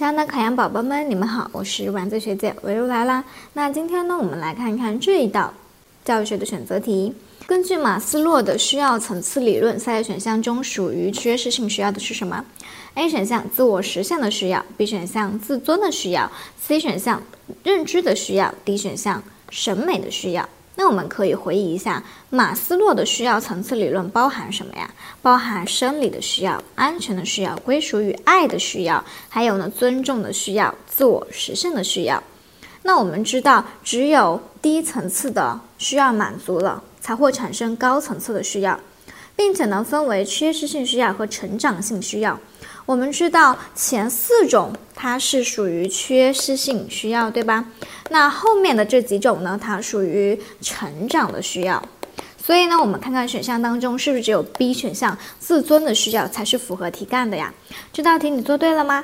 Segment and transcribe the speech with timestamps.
[0.00, 3.22] 亲爱的考研宝宝们，你们好，我是丸子学姐，我又来啦。
[3.52, 5.52] 那今天呢，我们来看一看这一道
[6.02, 7.12] 教育学的选择题。
[7.46, 12.42] 根据马斯洛的需要层次理论，下列选项中属于缺失性需要的是什么
[12.94, 17.22] ？A 选项自我实现的需要，B 选项自尊的需要，C 选项
[17.62, 20.48] 认知的需要，D 选项审美的需要。
[20.80, 24.90] 那我们可以回忆一下，马斯洛的需要层次理论包含什么呀？
[25.20, 32.22] 包含生理的需要、安全的需要、归属与爱的需要，还有呢尊重的需要、自我实现的需要。
[32.82, 38.80] 那我们知道，只有低层次的需要满足了，才会产生高层次的需要，
[39.40, 42.38] 并且呢分为缺失性需要和成长性需要。
[42.84, 47.64] 我们知道前四种它是属于缺失性需要，对吧？
[48.10, 51.82] 那后面的这几种呢，它属于成长的需要。
[52.36, 57.54] 所以呢，我们看看选项当中是不是只有 B 选项自尊的需要才是符合题干的呀？
[57.94, 59.02] 这道题你做对了吗？